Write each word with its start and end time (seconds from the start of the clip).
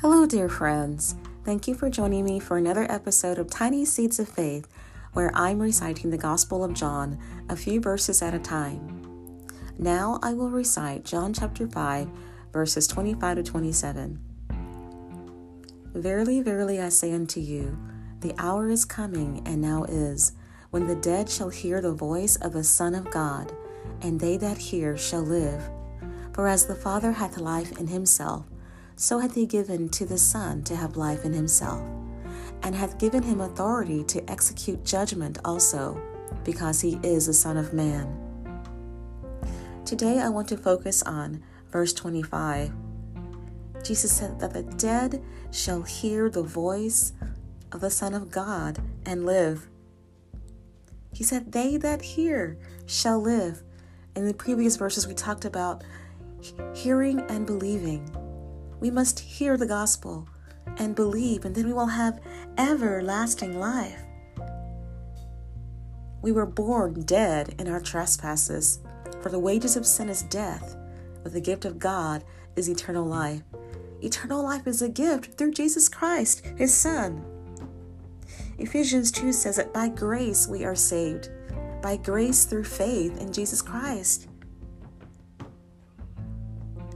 Hello, 0.00 0.24
dear 0.24 0.48
friends. 0.48 1.14
Thank 1.44 1.68
you 1.68 1.74
for 1.74 1.90
joining 1.90 2.24
me 2.24 2.40
for 2.40 2.56
another 2.56 2.90
episode 2.90 3.38
of 3.38 3.50
Tiny 3.50 3.84
Seeds 3.84 4.18
of 4.18 4.30
Faith, 4.30 4.66
where 5.12 5.30
I'm 5.34 5.58
reciting 5.58 6.08
the 6.08 6.16
Gospel 6.16 6.64
of 6.64 6.72
John 6.72 7.18
a 7.50 7.54
few 7.54 7.82
verses 7.82 8.22
at 8.22 8.32
a 8.32 8.38
time. 8.38 9.46
Now 9.78 10.18
I 10.22 10.32
will 10.32 10.48
recite 10.48 11.04
John 11.04 11.34
chapter 11.34 11.68
5, 11.68 12.08
verses 12.50 12.86
25 12.86 13.36
to 13.36 13.42
27. 13.42 14.18
Verily, 15.92 16.40
verily, 16.40 16.80
I 16.80 16.88
say 16.88 17.12
unto 17.12 17.40
you, 17.40 17.76
the 18.20 18.34
hour 18.38 18.70
is 18.70 18.86
coming, 18.86 19.42
and 19.44 19.60
now 19.60 19.84
is, 19.84 20.32
when 20.70 20.86
the 20.86 20.96
dead 20.96 21.28
shall 21.28 21.50
hear 21.50 21.82
the 21.82 21.92
voice 21.92 22.36
of 22.36 22.54
the 22.54 22.64
Son 22.64 22.94
of 22.94 23.10
God, 23.10 23.52
and 24.00 24.18
they 24.18 24.38
that 24.38 24.56
hear 24.56 24.96
shall 24.96 25.20
live. 25.20 25.62
For 26.32 26.48
as 26.48 26.64
the 26.64 26.74
Father 26.74 27.12
hath 27.12 27.36
life 27.36 27.78
in 27.78 27.88
himself, 27.88 28.46
so 29.00 29.18
hath 29.18 29.34
he 29.34 29.46
given 29.46 29.88
to 29.88 30.04
the 30.04 30.18
Son 30.18 30.62
to 30.62 30.76
have 30.76 30.94
life 30.94 31.24
in 31.24 31.32
himself, 31.32 31.80
and 32.62 32.74
hath 32.74 32.98
given 32.98 33.22
him 33.22 33.40
authority 33.40 34.04
to 34.04 34.30
execute 34.30 34.84
judgment 34.84 35.38
also, 35.42 35.98
because 36.44 36.82
he 36.82 37.00
is 37.02 37.26
a 37.26 37.32
Son 37.32 37.56
of 37.56 37.72
Man. 37.72 38.14
Today 39.86 40.18
I 40.18 40.28
want 40.28 40.48
to 40.48 40.56
focus 40.58 41.02
on 41.02 41.42
verse 41.72 41.94
25. 41.94 42.72
Jesus 43.82 44.12
said 44.12 44.38
that 44.38 44.52
the 44.52 44.64
dead 44.64 45.24
shall 45.50 45.80
hear 45.80 46.28
the 46.28 46.42
voice 46.42 47.14
of 47.72 47.80
the 47.80 47.90
Son 47.90 48.12
of 48.12 48.30
God 48.30 48.82
and 49.06 49.24
live. 49.24 49.66
He 51.14 51.24
said, 51.24 51.52
They 51.52 51.78
that 51.78 52.02
hear 52.02 52.58
shall 52.84 53.18
live. 53.18 53.62
In 54.14 54.26
the 54.26 54.34
previous 54.34 54.76
verses, 54.76 55.08
we 55.08 55.14
talked 55.14 55.46
about 55.46 55.84
hearing 56.74 57.20
and 57.30 57.46
believing. 57.46 58.19
We 58.80 58.90
must 58.90 59.20
hear 59.20 59.56
the 59.56 59.66
gospel 59.66 60.26
and 60.78 60.94
believe, 60.94 61.44
and 61.44 61.54
then 61.54 61.66
we 61.66 61.72
will 61.72 61.86
have 61.86 62.20
everlasting 62.56 63.60
life. 63.60 64.00
We 66.22 66.32
were 66.32 66.46
born 66.46 67.02
dead 67.02 67.54
in 67.58 67.68
our 67.68 67.80
trespasses, 67.80 68.80
for 69.20 69.28
the 69.28 69.38
wages 69.38 69.76
of 69.76 69.86
sin 69.86 70.08
is 70.08 70.22
death, 70.22 70.76
but 71.22 71.32
the 71.32 71.40
gift 71.40 71.64
of 71.66 71.78
God 71.78 72.24
is 72.56 72.68
eternal 72.68 73.04
life. 73.04 73.42
Eternal 74.02 74.42
life 74.42 74.66
is 74.66 74.80
a 74.80 74.88
gift 74.88 75.36
through 75.36 75.52
Jesus 75.52 75.88
Christ, 75.88 76.44
His 76.56 76.72
Son. 76.72 77.22
Ephesians 78.58 79.12
2 79.12 79.32
says 79.32 79.56
that 79.56 79.74
by 79.74 79.88
grace 79.88 80.46
we 80.48 80.64
are 80.64 80.74
saved, 80.74 81.28
by 81.82 81.96
grace 81.96 82.44
through 82.44 82.64
faith 82.64 83.20
in 83.20 83.32
Jesus 83.32 83.60
Christ. 83.60 84.29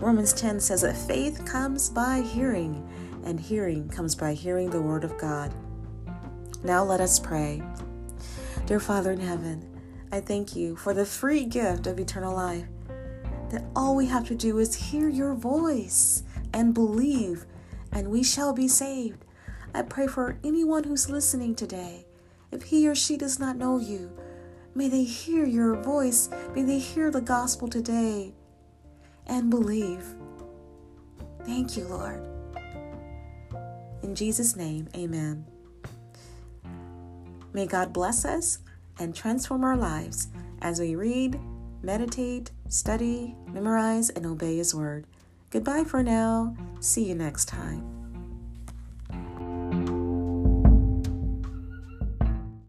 Romans 0.01 0.33
10 0.33 0.59
says 0.59 0.83
that 0.83 0.97
faith 0.97 1.45
comes 1.47 1.89
by 1.89 2.21
hearing, 2.21 2.87
and 3.25 3.39
hearing 3.39 3.89
comes 3.89 4.17
by 4.17 4.35
hearing 4.35 4.69
the 4.69 4.83
Word 4.83 5.05
of 5.05 5.17
God. 5.19 5.55
Now 6.65 6.83
let 6.83 7.01
us 7.01 7.21
pray. 7.21 7.63
Dear 8.67 8.81
Father 8.81 9.13
in 9.13 9.21
heaven, 9.21 9.65
I 10.11 10.21
thank 10.21 10.57
you 10.57 10.75
for 10.75 10.95
the 10.95 11.07
free 11.07 11.45
gift 11.45 11.87
of 11.87 12.01
eternal 12.01 12.35
life. 12.35 12.67
That 13.51 13.65
all 13.77 13.95
we 13.95 14.07
have 14.07 14.27
to 14.29 14.35
do 14.35 14.59
is 14.59 14.75
hear 14.75 15.09
your 15.09 15.35
voice 15.35 16.25
and 16.53 16.75
believe, 16.75 17.47
and 17.93 18.09
we 18.09 18.25
shall 18.25 18.53
be 18.53 18.67
saved. 18.67 19.25
I 19.73 19.83
pray 19.83 20.09
for 20.09 20.39
anyone 20.43 20.85
who's 20.85 21.09
listening 21.09 21.55
today. 21.55 22.07
If 22.51 22.65
he 22.65 22.89
or 22.89 22.97
she 22.97 23.17
does 23.17 23.39
not 23.39 23.57
know 23.57 23.79
you, 23.79 24.11
may 24.75 24.89
they 24.89 25.05
hear 25.05 25.47
your 25.47 25.77
voice. 25.77 26.29
May 26.53 26.63
they 26.63 26.81
hear 26.81 27.13
the 27.13 27.21
gospel 27.21 27.69
today 27.69 28.35
and 29.27 29.51
believe. 29.51 30.05
Thank 31.45 31.77
you, 31.77 31.85
Lord. 31.87 32.27
In 34.03 34.15
Jesus' 34.15 34.57
name, 34.57 34.89
amen. 34.95 35.47
May 37.53 37.67
God 37.67 37.93
bless 37.93 38.25
us 38.25 38.59
and 38.99 39.15
transform 39.15 39.65
our 39.65 39.77
lives 39.77 40.29
as 40.61 40.81
we 40.81 40.95
read, 40.95 41.39
meditate, 41.83 42.51
study, 42.69 43.35
memorize, 43.47 44.11
and 44.11 44.27
obey 44.27 44.57
His 44.57 44.75
Word. 44.75 45.07
Goodbye 45.51 45.85
for 45.85 46.03
now. 46.03 46.57
See 46.81 47.05
you 47.05 47.15
next 47.15 47.47
time. 47.47 48.04